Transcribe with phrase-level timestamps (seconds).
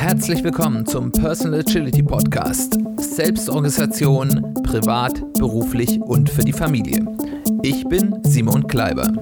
[0.00, 2.78] Herzlich willkommen zum Personal Agility Podcast.
[2.96, 7.04] Selbstorganisation, privat, beruflich und für die Familie.
[7.62, 9.12] Ich bin Simon Kleiber.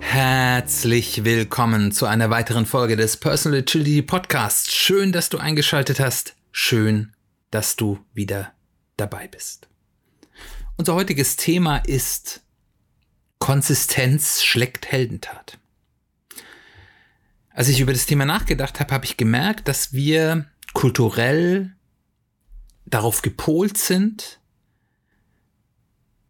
[0.00, 4.70] Herzlich willkommen zu einer weiteren Folge des Personal Agility Podcasts.
[4.70, 6.36] Schön, dass du eingeschaltet hast.
[6.52, 7.14] Schön,
[7.50, 8.52] dass du wieder
[8.98, 9.66] dabei bist.
[10.76, 12.42] Unser heutiges Thema ist
[13.48, 15.56] Konsistenz schlägt Heldentat.
[17.48, 20.44] Als ich über das Thema nachgedacht habe, habe ich gemerkt, dass wir
[20.74, 21.74] kulturell
[22.84, 24.38] darauf gepolt sind,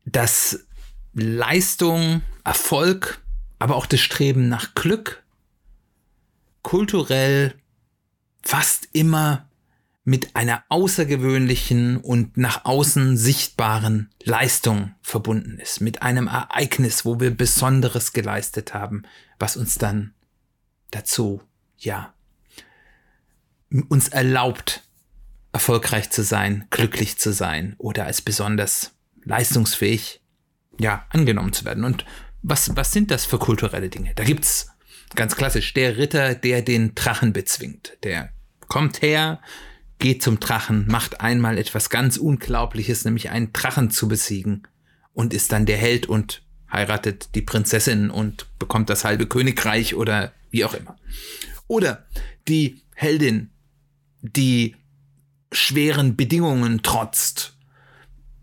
[0.04, 0.64] dass
[1.12, 3.20] Leistung, Erfolg,
[3.58, 5.24] aber auch das Streben nach Glück
[6.62, 7.52] kulturell
[8.44, 9.47] fast immer
[10.08, 17.30] mit einer außergewöhnlichen und nach außen sichtbaren Leistung verbunden ist, mit einem Ereignis, wo wir
[17.30, 19.02] Besonderes geleistet haben,
[19.38, 20.14] was uns dann
[20.90, 21.42] dazu,
[21.76, 22.14] ja,
[23.90, 24.82] uns erlaubt,
[25.52, 28.92] erfolgreich zu sein, glücklich zu sein oder als besonders
[29.24, 30.22] leistungsfähig,
[30.80, 31.84] ja, angenommen zu werden.
[31.84, 32.06] Und
[32.40, 34.14] was, was sind das für kulturelle Dinge?
[34.14, 34.70] Da gibt's
[35.14, 37.98] ganz klassisch der Ritter, der den Drachen bezwingt.
[38.04, 38.30] Der
[38.68, 39.42] kommt her,
[39.98, 44.66] geht zum Drachen, macht einmal etwas ganz Unglaubliches, nämlich einen Drachen zu besiegen
[45.12, 50.32] und ist dann der Held und heiratet die Prinzessin und bekommt das halbe Königreich oder
[50.50, 50.96] wie auch immer.
[51.66, 52.06] Oder
[52.46, 53.50] die Heldin,
[54.22, 54.76] die
[55.50, 57.56] schweren Bedingungen trotzt,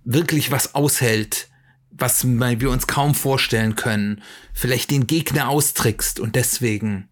[0.04, 1.50] wirklich was aushält,
[1.92, 4.22] was wir uns kaum vorstellen können,
[4.54, 7.08] vielleicht den Gegner austrickst und deswegen,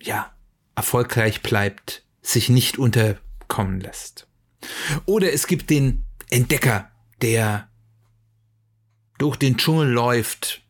[0.00, 0.32] ja,
[0.76, 4.26] erfolgreich bleibt, sich nicht unter kommen lässt.
[5.06, 6.90] Oder es gibt den Entdecker,
[7.22, 7.68] der
[9.18, 10.62] durch den Dschungel läuft,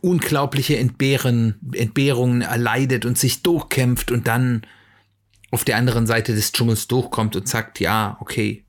[0.00, 4.66] unglaubliche Entbehren, Entbehrungen erleidet und sich durchkämpft und dann
[5.50, 8.66] auf der anderen Seite des Dschungels durchkommt und sagt, ja, okay,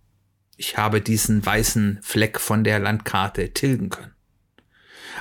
[0.55, 4.13] ich habe diesen weißen Fleck von der Landkarte tilgen können.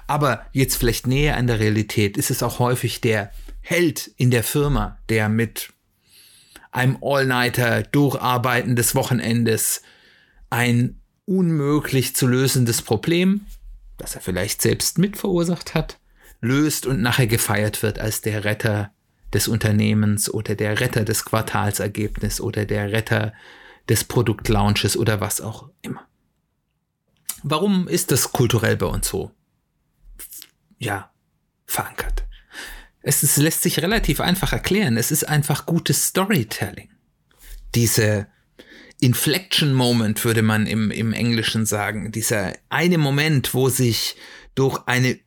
[0.07, 4.45] Aber jetzt vielleicht näher an der Realität ist es auch häufig der Held in der
[4.45, 5.74] Firma, der mit
[6.75, 9.83] einem All-Nighter, Durcharbeiten des Wochenendes,
[10.51, 13.47] ein unmöglich zu lösendes Problem,
[13.97, 16.01] das er vielleicht selbst mit verursacht hat,
[16.41, 18.93] löst und nachher gefeiert wird als der Retter
[19.33, 23.33] des Unternehmens oder der Retter des Quartalsergebnisses oder der Retter
[23.89, 26.07] des Produktlaunches oder was auch immer.
[27.45, 29.31] Warum ist das kulturell bei uns so?
[30.79, 31.11] Ja,
[31.67, 32.25] verankert.
[33.05, 34.97] Es ist, lässt sich relativ einfach erklären.
[34.97, 36.89] Es ist einfach gutes Storytelling.
[37.75, 38.27] Diese
[38.99, 42.11] Inflection Moment würde man im, im Englischen sagen.
[42.13, 44.17] Dieser eine Moment, wo sich
[44.55, 45.19] durch eine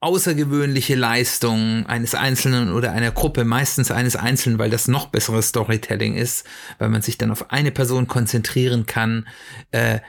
[0.00, 6.14] außergewöhnliche Leistung eines Einzelnen oder einer Gruppe, meistens eines Einzelnen, weil das noch besseres Storytelling
[6.14, 6.44] ist,
[6.78, 9.26] weil man sich dann auf eine Person konzentrieren kann,
[9.70, 10.00] äh,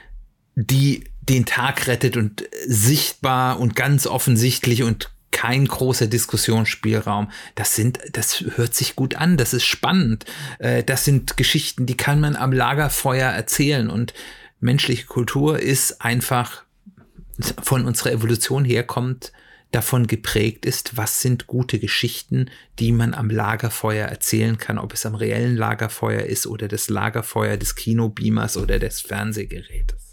[0.54, 7.30] die den Tag rettet und sichtbar und ganz offensichtlich und kein großer Diskussionsspielraum.
[7.54, 10.24] Das sind, das hört sich gut an, das ist spannend.
[10.58, 14.14] Äh, das sind Geschichten, die kann man am Lagerfeuer erzählen und
[14.60, 16.64] menschliche Kultur ist einfach
[17.62, 19.32] von unserer Evolution herkommt,
[19.70, 25.04] davon geprägt ist, was sind gute Geschichten, die man am Lagerfeuer erzählen kann, ob es
[25.04, 30.07] am reellen Lagerfeuer ist oder das Lagerfeuer des Kinobeamers oder des Fernsehgerätes.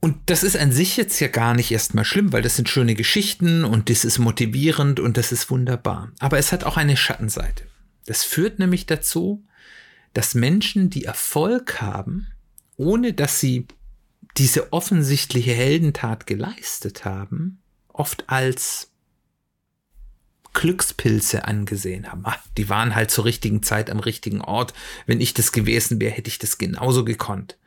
[0.00, 2.94] Und das ist an sich jetzt ja gar nicht erstmal schlimm, weil das sind schöne
[2.94, 6.12] Geschichten und das ist motivierend und das ist wunderbar.
[6.20, 7.64] Aber es hat auch eine Schattenseite.
[8.06, 9.44] Das führt nämlich dazu,
[10.14, 12.28] dass Menschen, die Erfolg haben,
[12.76, 13.66] ohne dass sie
[14.36, 18.92] diese offensichtliche Heldentat geleistet haben, oft als
[20.54, 22.22] Glückspilze angesehen haben.
[22.24, 24.74] Ach, die waren halt zur richtigen Zeit am richtigen Ort.
[25.06, 27.58] Wenn ich das gewesen wäre, hätte ich das genauso gekonnt.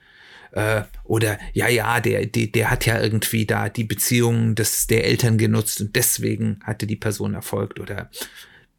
[0.52, 5.06] Äh, oder ja, ja, der, der, der hat ja irgendwie da die Beziehungen des, der
[5.06, 7.80] Eltern genutzt und deswegen hatte die Person erfolgt.
[7.80, 8.10] Oder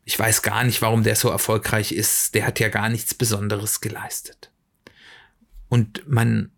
[0.05, 2.35] ich weiß gar nicht, warum der so erfolgreich ist.
[2.35, 4.51] Der hat ja gar nichts Besonderes geleistet.
[5.69, 6.51] Und man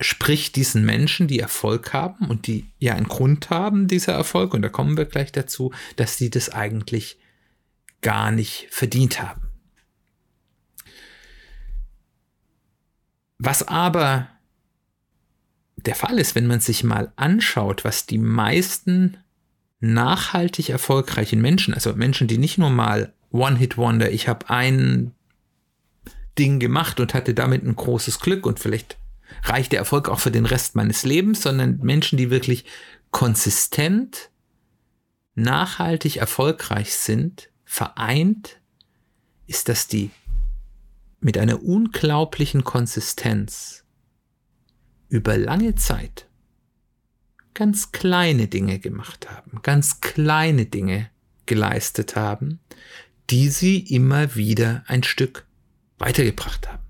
[0.00, 4.62] spricht diesen Menschen, die Erfolg haben und die ja einen Grund haben, dieser Erfolg, und
[4.62, 7.18] da kommen wir gleich dazu, dass die das eigentlich
[8.02, 9.43] gar nicht verdient haben.
[13.38, 14.28] Was aber
[15.76, 19.18] der Fall ist, wenn man sich mal anschaut, was die meisten
[19.80, 25.12] nachhaltig erfolgreichen Menschen, also Menschen, die nicht nur mal One-Hit-Wonder, ich habe ein
[26.38, 28.96] Ding gemacht und hatte damit ein großes Glück und vielleicht
[29.42, 32.64] reicht der Erfolg auch für den Rest meines Lebens, sondern Menschen, die wirklich
[33.10, 34.30] konsistent,
[35.34, 38.60] nachhaltig erfolgreich sind, vereint,
[39.46, 40.10] ist, dass die
[41.24, 43.82] mit einer unglaublichen Konsistenz
[45.08, 46.28] über lange Zeit
[47.54, 51.08] ganz kleine Dinge gemacht haben, ganz kleine Dinge
[51.46, 52.60] geleistet haben,
[53.30, 55.46] die sie immer wieder ein Stück
[55.98, 56.82] weitergebracht haben.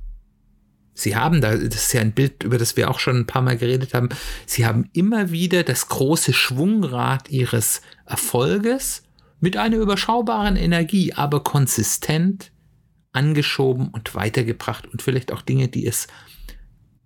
[0.95, 3.43] Sie haben da, das ist ja ein Bild, über das wir auch schon ein paar
[3.43, 4.09] Mal geredet haben,
[4.47, 9.05] sie haben immer wieder das große Schwungrad ihres Erfolges
[9.39, 12.51] mit einer überschaubaren Energie, aber konsistent
[13.15, 16.07] angeschoben und weitergebracht und vielleicht auch Dinge, die es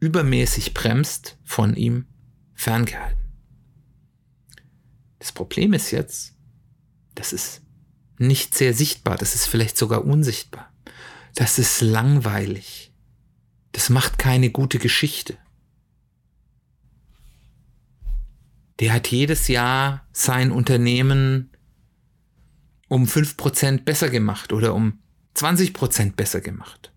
[0.01, 2.07] übermäßig bremst, von ihm
[2.55, 3.19] ferngehalten.
[5.19, 6.35] Das Problem ist jetzt,
[7.15, 7.63] das ist
[8.19, 10.73] nicht sehr sichtbar, das ist vielleicht sogar unsichtbar.
[11.35, 12.93] Das ist langweilig.
[13.73, 15.37] Das macht keine gute Geschichte.
[18.81, 21.51] Der hat jedes Jahr sein Unternehmen
[22.89, 25.01] um 5% besser gemacht oder um
[25.39, 26.93] 20% besser gemacht.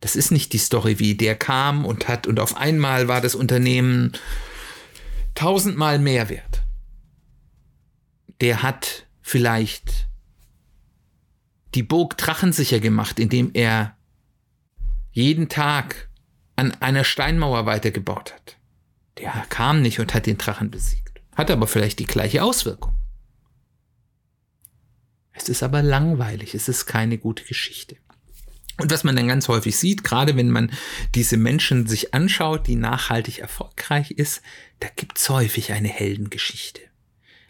[0.00, 3.34] Das ist nicht die Story, wie der kam und hat und auf einmal war das
[3.34, 4.12] Unternehmen
[5.34, 6.62] tausendmal mehr wert
[8.40, 10.06] der hat vielleicht
[11.74, 13.96] die Burg drachensicher gemacht, indem er
[15.12, 16.08] jeden Tag
[16.56, 18.56] an einer Steinmauer weitergebaut hat.
[19.18, 21.20] Der kam nicht und hat den Drachen besiegt.
[21.36, 22.94] Hat aber vielleicht die gleiche Auswirkung.
[25.40, 27.96] Es ist aber langweilig, es ist keine gute Geschichte.
[28.80, 30.70] Und was man dann ganz häufig sieht, gerade wenn man
[31.14, 34.42] diese Menschen sich anschaut, die nachhaltig erfolgreich ist,
[34.80, 36.80] da gibt es häufig eine Heldengeschichte.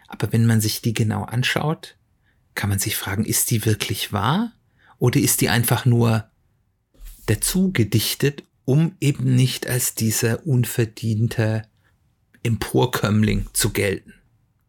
[0.07, 1.97] Aber wenn man sich die genau anschaut,
[2.55, 4.53] kann man sich fragen, ist die wirklich wahr?
[4.99, 6.29] Oder ist die einfach nur
[7.27, 11.63] dazu gedichtet, um eben nicht als dieser unverdiente
[12.43, 14.15] Emporkömmling zu gelten,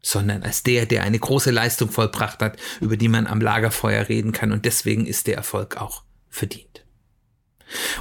[0.02, 4.32] sondern als der, der eine große Leistung vollbracht hat, über die man am Lagerfeuer reden
[4.32, 6.86] kann und deswegen ist der Erfolg auch verdient.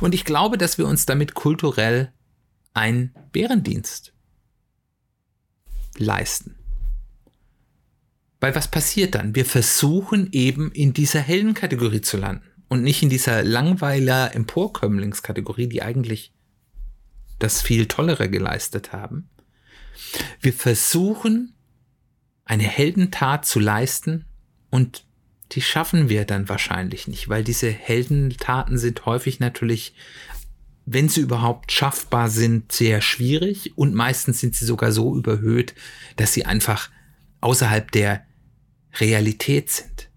[0.00, 2.12] Und ich glaube, dass wir uns damit kulturell
[2.72, 4.12] einen Bärendienst
[5.96, 6.54] leisten.
[8.40, 9.34] Weil was passiert dann?
[9.34, 15.68] Wir versuchen eben in dieser hellen Kategorie zu landen und nicht in dieser Langweiler Emporkömmlingskategorie,
[15.68, 16.32] die eigentlich
[17.40, 19.28] das viel tollere geleistet haben.
[20.40, 21.54] Wir versuchen
[22.48, 24.24] eine Heldentat zu leisten
[24.70, 25.04] und
[25.52, 29.94] die schaffen wir dann wahrscheinlich nicht, weil diese Heldentaten sind häufig natürlich,
[30.84, 35.74] wenn sie überhaupt schaffbar sind, sehr schwierig und meistens sind sie sogar so überhöht,
[36.16, 36.90] dass sie einfach
[37.40, 38.26] außerhalb der
[38.94, 40.08] Realität sind.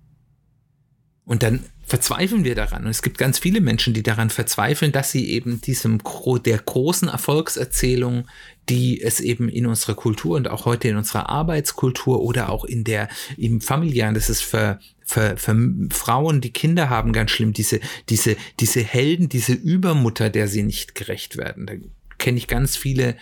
[1.26, 2.86] Und dann verzweifeln wir daran.
[2.86, 6.02] Und es gibt ganz viele Menschen, die daran verzweifeln, dass sie eben diesem
[6.46, 8.30] der großen Erfolgserzählung,
[8.70, 12.86] die es eben in unserer Kultur und auch heute in unserer Arbeitskultur oder auch in
[12.86, 15.54] der im familiären, das ist für, für, für
[15.92, 20.96] Frauen, die Kinder haben, ganz schlimm, diese, diese, diese Helden, diese Übermutter, der sie nicht
[20.96, 21.66] gerecht werden.
[21.66, 21.74] Da
[22.20, 23.18] kenne ich ganz viele,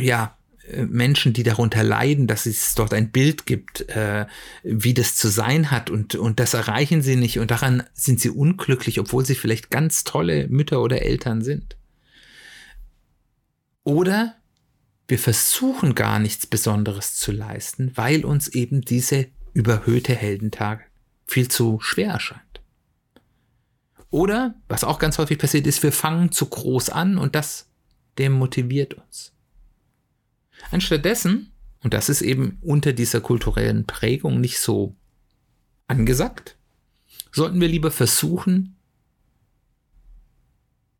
[0.00, 0.38] ja,
[0.70, 4.26] Menschen, die darunter leiden, dass es dort ein Bild gibt, äh,
[4.62, 8.30] wie das zu sein hat und, und das erreichen sie nicht und daran sind sie
[8.30, 11.76] unglücklich, obwohl sie vielleicht ganz tolle Mütter oder Eltern sind.
[13.84, 14.36] Oder
[15.08, 20.90] wir versuchen gar nichts Besonderes zu leisten, weil uns eben diese überhöhte Heldentag
[21.26, 22.62] viel zu schwer erscheint.
[24.10, 27.68] Oder, was auch ganz häufig passiert ist, wir fangen zu groß an und das
[28.18, 29.32] demotiviert uns.
[30.70, 31.52] Anstattdessen,
[31.82, 34.94] und das ist eben unter dieser kulturellen Prägung nicht so
[35.86, 36.56] angesagt,
[37.32, 38.76] sollten wir lieber versuchen,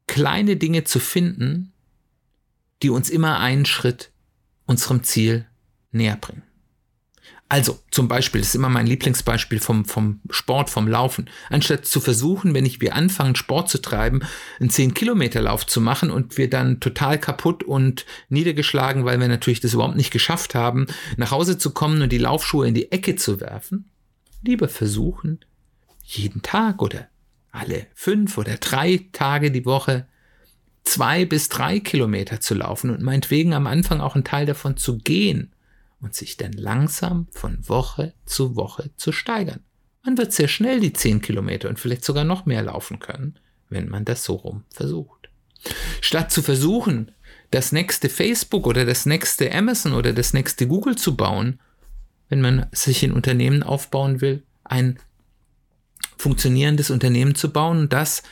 [0.06, 1.72] kleine Dinge zu finden,
[2.82, 4.10] die uns immer einen Schritt
[4.66, 5.46] unserem Ziel
[5.90, 6.42] näher bringen.
[7.52, 11.28] Also zum Beispiel, das ist immer mein Lieblingsbeispiel vom, vom Sport, vom Laufen.
[11.50, 14.22] Anstatt zu versuchen, wenn ich wir anfangen, Sport zu treiben,
[14.58, 19.74] einen 10-Kilometer-Lauf zu machen und wir dann total kaputt und niedergeschlagen, weil wir natürlich das
[19.74, 20.86] überhaupt nicht geschafft haben,
[21.18, 23.90] nach Hause zu kommen und die Laufschuhe in die Ecke zu werfen,
[24.40, 25.40] lieber versuchen,
[26.04, 27.08] jeden Tag oder
[27.50, 30.06] alle fünf oder drei Tage die Woche
[30.84, 34.96] zwei bis drei Kilometer zu laufen und meinetwegen am Anfang auch einen Teil davon zu
[34.96, 35.52] gehen
[36.02, 39.60] und sich dann langsam von Woche zu Woche zu steigern.
[40.04, 43.88] Man wird sehr schnell die 10 Kilometer und vielleicht sogar noch mehr laufen können, wenn
[43.88, 45.30] man das so rum versucht.
[46.00, 47.12] Statt zu versuchen,
[47.52, 51.60] das nächste Facebook oder das nächste Amazon oder das nächste Google zu bauen,
[52.28, 54.98] wenn man sich ein Unternehmen aufbauen will, ein
[56.16, 58.22] funktionierendes Unternehmen zu bauen, das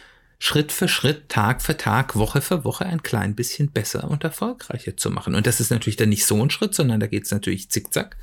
[0.43, 4.97] Schritt für Schritt, Tag für Tag, Woche für Woche ein klein bisschen besser und erfolgreicher
[4.97, 5.35] zu machen.
[5.35, 8.17] Und das ist natürlich dann nicht so ein Schritt, sondern da geht es natürlich zickzack.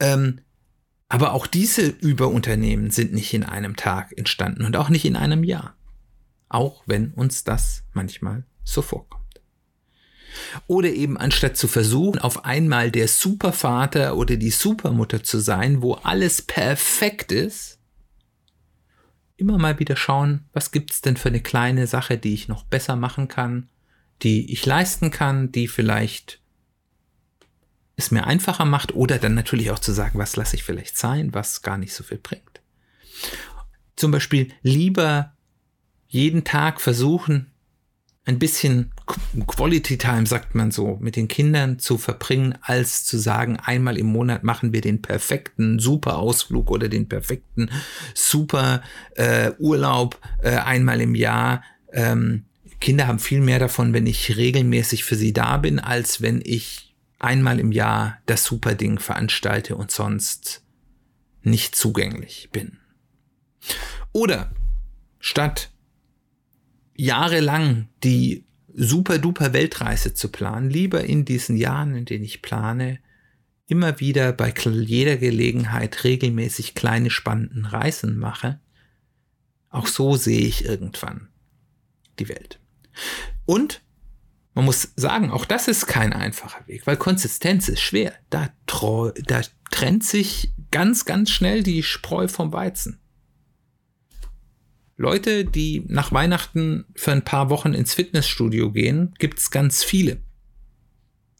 [0.00, 0.40] Ähm,
[1.10, 5.44] aber auch diese Überunternehmen sind nicht in einem Tag entstanden und auch nicht in einem
[5.44, 5.76] Jahr.
[6.48, 9.42] Auch wenn uns das manchmal so vorkommt.
[10.66, 15.92] Oder eben anstatt zu versuchen, auf einmal der Supervater oder die Supermutter zu sein, wo
[15.94, 17.77] alles perfekt ist,
[19.38, 22.96] immer mal wieder schauen, was gibt's denn für eine kleine Sache, die ich noch besser
[22.96, 23.68] machen kann,
[24.22, 26.40] die ich leisten kann, die vielleicht
[27.96, 31.34] es mir einfacher macht oder dann natürlich auch zu sagen, was lasse ich vielleicht sein,
[31.34, 32.60] was gar nicht so viel bringt.
[33.96, 35.32] Zum Beispiel lieber
[36.08, 37.50] jeden Tag versuchen,
[38.28, 38.92] ein bisschen
[39.46, 44.06] Quality Time, sagt man so, mit den Kindern zu verbringen, als zu sagen, einmal im
[44.06, 47.70] Monat machen wir den perfekten super Ausflug oder den perfekten
[48.12, 48.82] super
[49.14, 51.64] äh, Urlaub äh, einmal im Jahr.
[51.90, 52.44] Ähm,
[52.80, 56.94] Kinder haben viel mehr davon, wenn ich regelmäßig für sie da bin, als wenn ich
[57.18, 60.62] einmal im Jahr das super Ding veranstalte und sonst
[61.42, 62.76] nicht zugänglich bin.
[64.12, 64.50] Oder
[65.18, 65.70] statt
[66.98, 72.98] jahrelang die super duper Weltreise zu planen, lieber in diesen Jahren, in denen ich plane,
[73.66, 78.60] immer wieder bei jeder Gelegenheit regelmäßig kleine spannenden Reisen mache.
[79.70, 81.28] Auch so sehe ich irgendwann
[82.18, 82.58] die Welt.
[83.46, 83.82] Und
[84.54, 88.12] man muss sagen, auch das ist kein einfacher Weg, weil Konsistenz ist schwer.
[88.28, 88.48] Da,
[89.24, 92.98] da trennt sich ganz, ganz schnell die Spreu vom Weizen.
[94.98, 100.20] Leute, die nach Weihnachten für ein paar Wochen ins Fitnessstudio gehen, gibt's ganz viele.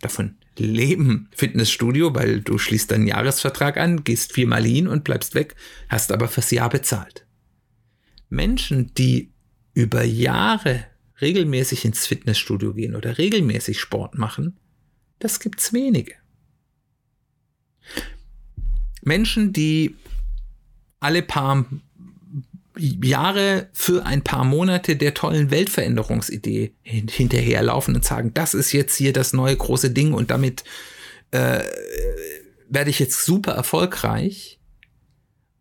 [0.00, 5.56] Davon leben Fitnessstudio, weil du schließt deinen Jahresvertrag an, gehst viermal hin und bleibst weg,
[5.88, 7.26] hast aber fürs Jahr bezahlt.
[8.28, 9.32] Menschen, die
[9.74, 10.84] über Jahre
[11.20, 14.56] regelmäßig ins Fitnessstudio gehen oder regelmäßig Sport machen,
[15.18, 16.14] das gibt's wenige.
[19.02, 19.96] Menschen, die
[21.00, 21.66] alle paar
[22.78, 29.12] Jahre für ein paar Monate der tollen Weltveränderungsidee hinterherlaufen und sagen, das ist jetzt hier
[29.12, 30.64] das neue große Ding und damit
[31.30, 31.60] äh,
[32.68, 34.58] werde ich jetzt super erfolgreich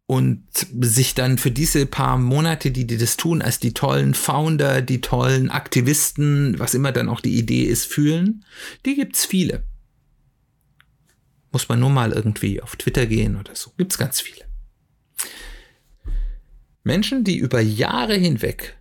[0.06, 4.82] und sich dann für diese paar Monate, die die das tun, als die tollen Founder,
[4.82, 8.46] die tollen Aktivisten, was immer dann auch die Idee ist, fühlen,
[8.86, 9.64] die gibt's viele.
[11.52, 13.72] Muss man nur mal irgendwie auf Twitter gehen oder so.
[13.78, 14.46] Gibt's ganz viele.
[16.88, 18.78] Menschen, die über Jahre hinweg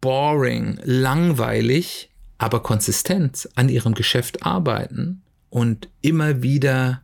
[0.00, 7.02] boring, langweilig, aber konsistent an ihrem Geschäft arbeiten und immer wieder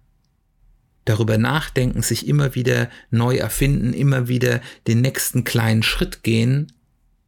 [1.04, 6.73] darüber nachdenken, sich immer wieder neu erfinden, immer wieder den nächsten kleinen Schritt gehen,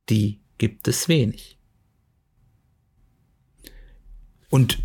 [0.09, 1.59] die gibt es wenig.
[4.51, 4.79] Und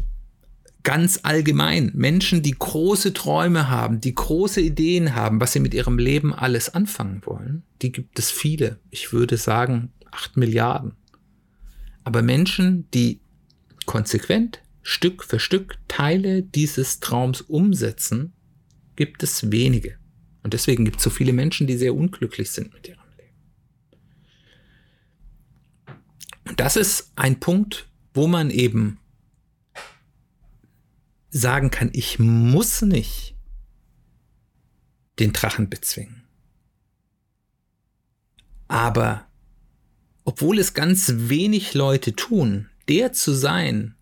[0.86, 5.98] ganz allgemein Menschen, die große Träume haben, die große Ideen haben, was sie mit ihrem
[5.98, 8.80] Leben alles anfangen wollen, die gibt es viele.
[8.92, 10.94] Ich würde sagen acht Milliarden.
[12.06, 13.20] Aber Menschen, die
[13.86, 18.34] konsequent Stück für Stück Teile dieses Traums umsetzen,
[18.96, 19.98] gibt es wenige.
[20.44, 23.32] Und deswegen gibt es so viele Menschen, die sehr unglücklich sind mit ihrem Leben.
[26.48, 29.00] Und das ist ein Punkt, wo man eben
[31.36, 33.36] sagen kann, ich muss nicht
[35.20, 36.24] den Drachen bezwingen.
[38.70, 39.28] Aber
[40.24, 43.96] obwohl es ganz wenig Leute tun, der zu sein,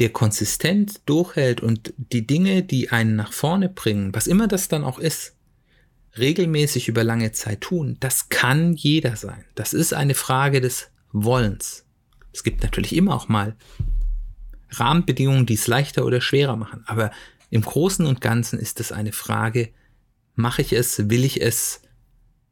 [0.00, 4.82] der konsistent durchhält und die Dinge, die einen nach vorne bringen, was immer das dann
[4.82, 5.36] auch ist,
[6.18, 9.44] regelmäßig über lange Zeit tun, das kann jeder sein.
[9.54, 11.86] Das ist eine Frage des Wollens.
[12.32, 13.56] Es gibt natürlich immer auch mal
[14.72, 16.84] Rahmenbedingungen, die es leichter oder schwerer machen.
[16.86, 17.10] Aber
[17.50, 19.70] im Großen und Ganzen ist es eine Frage,
[20.34, 21.82] mache ich es, will ich es,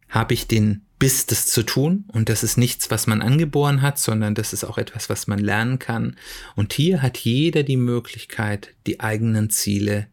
[0.09, 2.05] habe ich den Biss, das zu tun?
[2.09, 5.39] Und das ist nichts, was man angeboren hat, sondern das ist auch etwas, was man
[5.39, 6.17] lernen kann.
[6.57, 10.09] Und hier hat jeder die Möglichkeit, die eigenen Ziele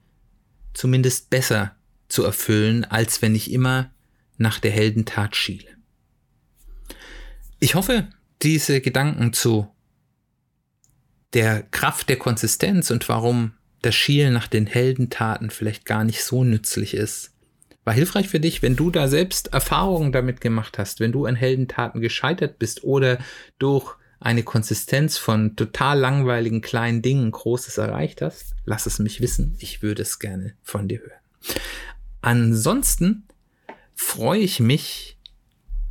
[0.73, 1.75] zumindest besser
[2.07, 3.91] zu erfüllen, als wenn ich immer
[4.37, 5.67] nach der Heldentat schiele.
[7.59, 8.07] Ich hoffe,
[8.43, 9.67] diese Gedanken zu
[11.33, 16.43] der Kraft der Konsistenz und warum das Schielen nach den Heldentaten vielleicht gar nicht so
[16.43, 17.33] nützlich ist.
[17.83, 21.35] War hilfreich für dich, wenn du da selbst Erfahrungen damit gemacht hast, wenn du an
[21.35, 23.19] Heldentaten gescheitert bist oder
[23.59, 29.55] durch eine Konsistenz von total langweiligen kleinen Dingen Großes erreicht hast, lass es mich wissen.
[29.59, 31.59] Ich würde es gerne von dir hören.
[32.21, 33.27] Ansonsten
[33.95, 35.17] freue ich mich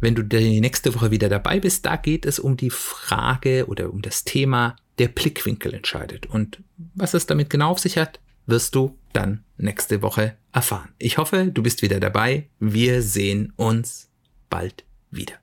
[0.00, 1.86] wenn du die nächste Woche wieder dabei bist.
[1.86, 6.26] Da geht es um die Frage oder um das Thema, der Blickwinkel entscheidet.
[6.26, 6.62] Und
[6.94, 10.90] was es damit genau auf sich hat, wirst du dann nächste Woche erfahren.
[10.98, 12.48] Ich hoffe, du bist wieder dabei.
[12.58, 14.08] Wir sehen uns
[14.48, 15.34] bald wieder.